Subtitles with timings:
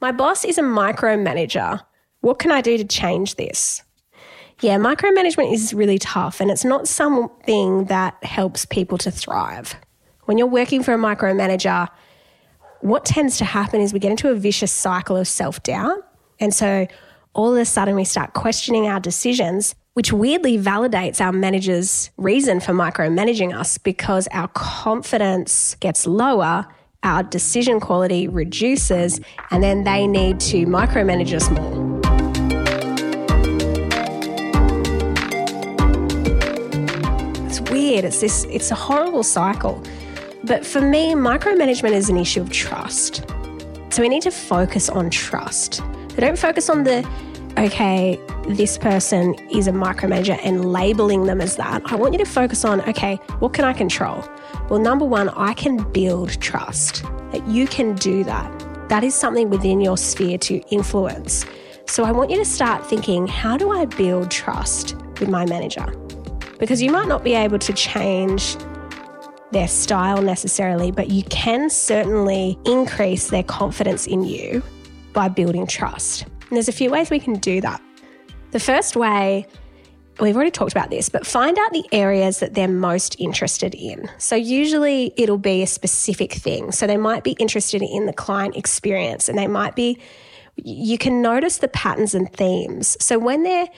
[0.00, 1.80] My boss is a micromanager.
[2.20, 3.82] What can I do to change this?
[4.60, 9.76] Yeah, micromanagement is really tough and it's not something that helps people to thrive.
[10.24, 11.88] When you're working for a micromanager,
[12.80, 15.98] what tends to happen is we get into a vicious cycle of self doubt.
[16.40, 16.86] And so
[17.34, 22.60] all of a sudden we start questioning our decisions, which weirdly validates our manager's reason
[22.60, 26.66] for micromanaging us because our confidence gets lower,
[27.02, 29.20] our decision quality reduces,
[29.50, 31.88] and then they need to micromanage us more.
[37.46, 38.04] It's weird.
[38.04, 39.82] It's this it's a horrible cycle.
[40.44, 43.24] But for me, micromanagement is an issue of trust.
[43.90, 45.74] So we need to focus on trust.
[45.74, 47.08] So don't focus on the,
[47.58, 48.18] okay,
[48.56, 51.82] this person is a micromanager and labeling them as that.
[51.92, 54.24] I want you to focus on, okay, what can I control?
[54.70, 58.88] Well, number one, I can build trust that you can do that.
[58.88, 61.44] That is something within your sphere to influence.
[61.86, 65.86] So I want you to start thinking, how do I build trust with my manager?
[66.58, 68.56] Because you might not be able to change
[69.52, 74.62] their style necessarily, but you can certainly increase their confidence in you
[75.12, 76.22] by building trust.
[76.22, 77.82] And there's a few ways we can do that.
[78.50, 79.46] The first way,
[80.20, 84.08] we've already talked about this, but find out the areas that they're most interested in.
[84.16, 86.72] So usually it'll be a specific thing.
[86.72, 89.98] So they might be interested in the client experience and they might be,
[90.56, 92.96] you can notice the patterns and themes.
[93.00, 93.68] So when they're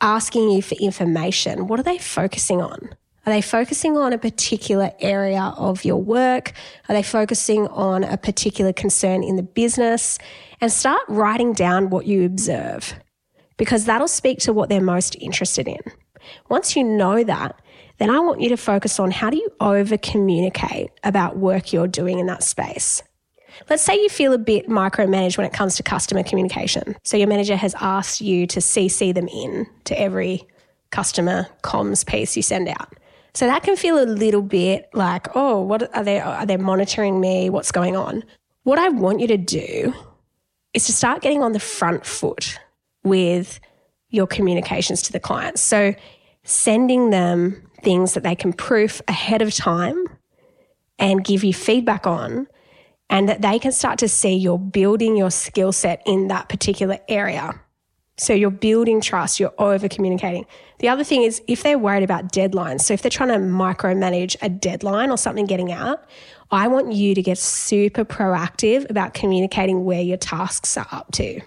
[0.00, 2.94] asking you for information, what are they focusing on?
[3.26, 6.52] Are they focusing on a particular area of your work?
[6.88, 10.18] Are they focusing on a particular concern in the business?
[10.60, 12.94] And start writing down what you observe
[13.58, 15.80] because that'll speak to what they're most interested in.
[16.48, 17.60] Once you know that,
[17.98, 21.88] then I want you to focus on how do you over communicate about work you're
[21.88, 23.02] doing in that space.
[23.68, 26.96] Let's say you feel a bit micromanaged when it comes to customer communication.
[27.02, 30.46] So your manager has asked you to CC them in to every
[30.90, 32.94] customer comms piece you send out.
[33.34, 37.20] So that can feel a little bit like, oh, what are they are they monitoring
[37.20, 37.50] me?
[37.50, 38.24] What's going on?
[38.62, 39.92] What I want you to do
[40.72, 42.58] is to start getting on the front foot
[43.08, 43.60] with
[44.10, 45.60] your communications to the clients.
[45.60, 45.94] So
[46.44, 50.04] sending them things that they can proof ahead of time
[50.98, 52.48] and give you feedback on
[53.10, 56.98] and that they can start to see you're building your skill set in that particular
[57.08, 57.58] area.
[58.18, 60.44] So you're building trust, you're over communicating.
[60.80, 64.36] The other thing is if they're worried about deadlines, so if they're trying to micromanage
[64.42, 66.04] a deadline or something getting out,
[66.50, 71.40] I want you to get super proactive about communicating where your tasks are up to.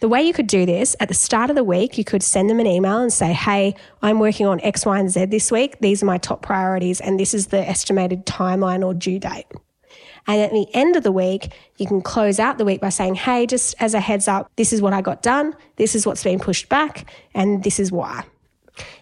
[0.00, 2.48] The way you could do this at the start of the week, you could send
[2.48, 5.78] them an email and say, Hey, I'm working on X, Y, and Z this week.
[5.80, 9.44] These are my top priorities, and this is the estimated timeline or due date.
[10.26, 13.16] And at the end of the week, you can close out the week by saying,
[13.16, 16.22] hey, just as a heads up, this is what I got done, this is what's
[16.24, 18.24] been pushed back, and this is why.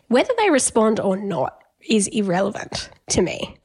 [0.08, 3.57] Whether they respond or not is irrelevant to me.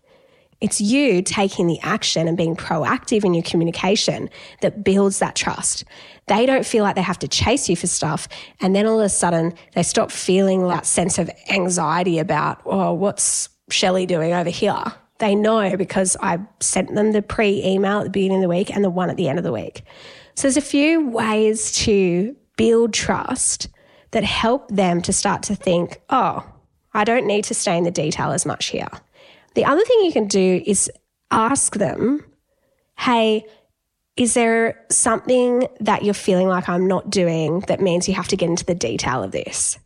[0.63, 4.29] It's you taking the action and being proactive in your communication
[4.61, 5.83] that builds that trust.
[6.27, 8.29] They don't feel like they have to chase you for stuff.
[8.61, 12.93] And then all of a sudden they stop feeling that sense of anxiety about, oh,
[12.93, 14.81] what's Shelley doing over here?
[15.19, 18.73] They know because I sent them the pre email at the beginning of the week
[18.73, 19.83] and the one at the end of the week.
[20.35, 23.67] So there's a few ways to build trust
[24.11, 26.49] that help them to start to think, oh,
[26.93, 28.87] I don't need to stay in the detail as much here.
[29.55, 30.91] The other thing you can do is
[31.31, 32.23] ask them,
[32.97, 33.45] hey,
[34.15, 38.37] is there something that you're feeling like I'm not doing that means you have to
[38.37, 39.79] get into the detail of this?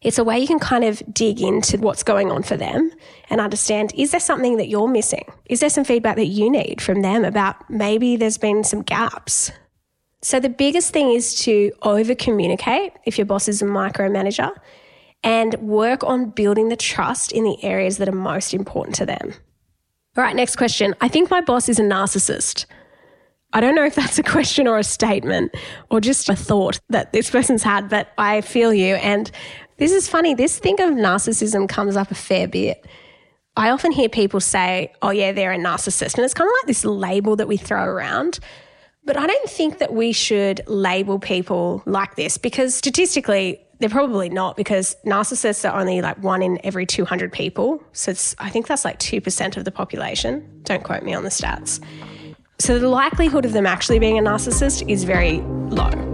[0.00, 2.90] It's a way you can kind of dig into what's going on for them
[3.30, 5.24] and understand is there something that you're missing?
[5.46, 9.50] Is there some feedback that you need from them about maybe there's been some gaps?
[10.20, 14.54] So, the biggest thing is to over communicate if your boss is a micromanager
[15.24, 19.32] and work on building the trust in the areas that are most important to them.
[20.16, 20.94] All right, next question.
[21.00, 22.66] I think my boss is a narcissist.
[23.52, 25.52] I don't know if that's a question or a statement
[25.90, 28.96] or just a thought that this person's had, but I feel you.
[28.96, 29.30] And
[29.78, 30.34] this is funny.
[30.34, 32.86] This thing of narcissism comes up a fair bit.
[33.56, 36.16] I often hear people say, oh, yeah, they're a narcissist.
[36.16, 38.40] And it's kind of like this label that we throw around.
[39.04, 44.28] But I don't think that we should label people like this because statistically, they're probably
[44.28, 47.82] not because narcissists are only like one in every 200 people.
[47.92, 50.62] So it's, I think that's like 2% of the population.
[50.64, 51.82] Don't quote me on the stats.
[52.58, 55.40] So the likelihood of them actually being a narcissist is very
[55.70, 56.13] low.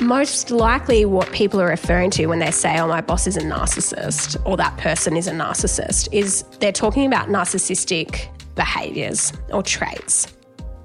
[0.00, 3.40] Most likely what people are referring to when they say, oh, my boss is a
[3.40, 10.32] narcissist or that person is a narcissist is they're talking about narcissistic behaviors or traits.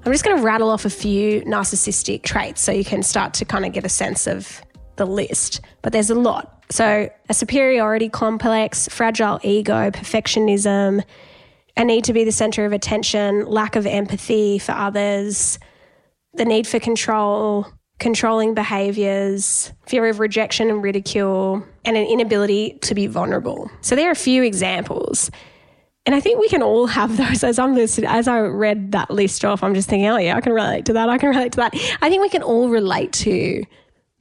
[0.04, 3.44] I'm just going to rattle off a few narcissistic traits so you can start to
[3.44, 4.60] kind of get a sense of
[4.96, 6.64] the list, but there's a lot.
[6.70, 11.04] So, a superiority complex, fragile ego, perfectionism,
[11.76, 15.58] a need to be the center of attention, lack of empathy for others,
[16.34, 17.66] the need for control,
[17.98, 23.70] controlling behaviors, fear of rejection and ridicule, and an inability to be vulnerable.
[23.80, 25.30] So, there are a few examples.
[26.06, 27.42] And I think we can all have those.
[27.42, 30.40] As I'm listening, as I read that list off, I'm just thinking, oh yeah, I
[30.40, 31.08] can relate to that.
[31.08, 31.74] I can relate to that.
[32.02, 33.64] I think we can all relate to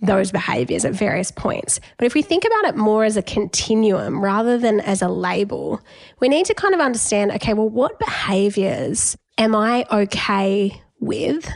[0.03, 1.79] those behaviors at various points.
[1.97, 5.79] But if we think about it more as a continuum rather than as a label,
[6.19, 11.49] we need to kind of understand, okay, well, what behaviors am I okay with?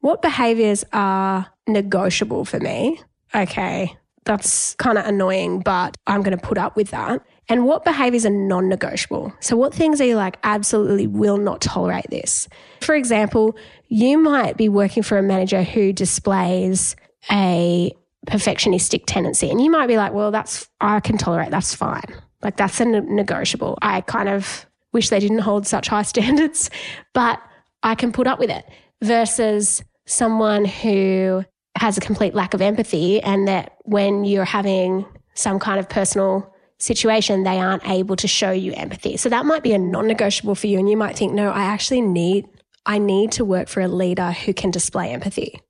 [0.00, 3.00] What behaviors are negotiable for me?
[3.34, 7.22] Okay, that's kind of annoying, but I'm going to put up with that.
[7.48, 9.32] And what behaviors are non negotiable?
[9.40, 12.48] So, what things are you like, absolutely will not tolerate this?
[12.80, 13.56] For example,
[13.88, 16.96] you might be working for a manager who displays
[17.30, 17.92] a
[18.26, 22.04] perfectionistic tendency, and you might be like, well, that's, I can tolerate, that's fine.
[22.42, 23.78] Like, that's a negotiable.
[23.82, 26.70] I kind of wish they didn't hold such high standards,
[27.12, 27.40] but
[27.82, 28.64] I can put up with it
[29.02, 31.44] versus someone who
[31.76, 36.52] has a complete lack of empathy and that when you're having some kind of personal
[36.78, 39.16] situation, they aren't able to show you empathy.
[39.16, 40.78] So that might be a non-negotiable for you.
[40.78, 42.46] And you might think, no, I actually need,
[42.86, 45.60] I need to work for a leader who can display empathy.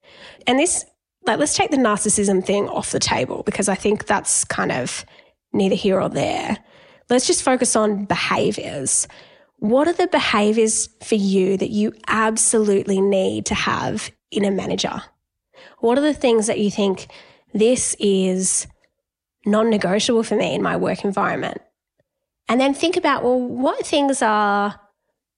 [0.46, 0.86] And this,
[1.26, 5.04] like, let's take the narcissism thing off the table because I think that's kind of
[5.52, 6.56] neither here or there.
[7.10, 9.06] Let's just focus on behaviors.
[9.56, 15.02] What are the behaviors for you that you absolutely need to have in a manager?
[15.78, 17.08] What are the things that you think
[17.52, 18.66] this is
[19.44, 21.60] non negotiable for me in my work environment.
[22.48, 24.78] And then think about, well, what things are,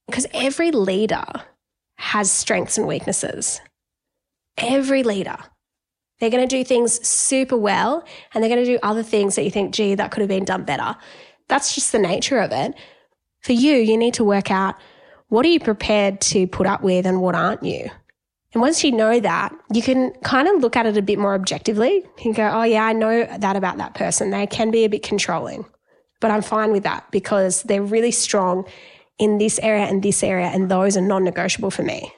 [0.06, 1.24] because every leader
[1.96, 3.60] has strengths and weaknesses.
[4.58, 5.36] Every leader.
[6.18, 9.44] They're going to do things super well and they're going to do other things that
[9.44, 10.96] you think, gee, that could have been done better.
[11.48, 12.74] That's just the nature of it.
[13.40, 14.76] For you, you need to work out
[15.28, 17.90] what are you prepared to put up with and what aren't you?
[18.52, 21.34] And once you know that, you can kind of look at it a bit more
[21.34, 22.04] objectively.
[22.18, 24.30] Can go, oh, yeah, I know that about that person.
[24.30, 25.64] They can be a bit controlling,
[26.20, 28.66] but I'm fine with that because they're really strong
[29.18, 32.12] in this area and this area, and those are non negotiable for me.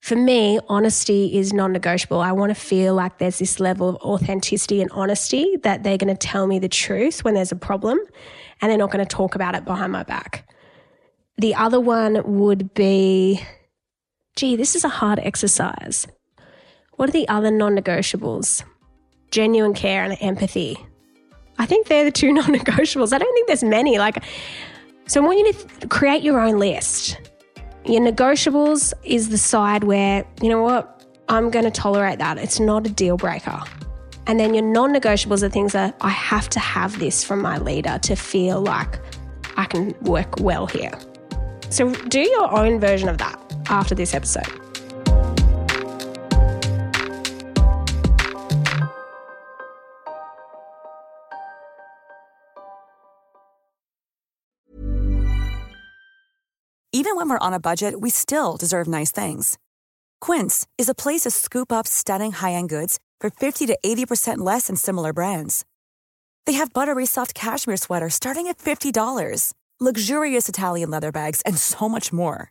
[0.00, 2.20] For me, honesty is non negotiable.
[2.20, 6.14] I want to feel like there's this level of authenticity and honesty that they're going
[6.14, 7.98] to tell me the truth when there's a problem
[8.60, 10.48] and they're not going to talk about it behind my back.
[11.36, 13.40] The other one would be
[14.36, 16.06] gee, this is a hard exercise.
[16.96, 18.62] What are the other non negotiables?
[19.30, 20.78] Genuine care and empathy.
[21.58, 23.12] I think they're the two non negotiables.
[23.12, 23.98] I don't think there's many.
[23.98, 24.22] Like,
[25.06, 27.18] so I want you to create your own list.
[27.86, 32.38] Your negotiables is the side where, you know what, I'm going to tolerate that.
[32.38, 33.60] It's not a deal breaker.
[34.26, 37.58] And then your non negotiables are things that I have to have this from my
[37.58, 39.00] leader to feel like
[39.56, 40.92] I can work well here.
[41.70, 43.39] So do your own version of that
[43.70, 44.52] after this episode.
[56.92, 59.58] Even when we're on a budget, we still deserve nice things.
[60.20, 64.38] Quince is a place to scoop up stunning high end goods for 50 to 80%
[64.38, 65.64] less than similar brands.
[66.46, 71.88] They have buttery soft cashmere sweaters starting at $50, luxurious Italian leather bags, and so
[71.88, 72.50] much more.